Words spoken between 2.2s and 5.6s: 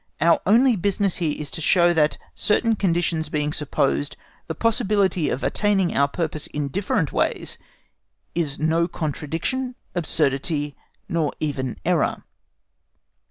certain conditions being supposed, the possibility of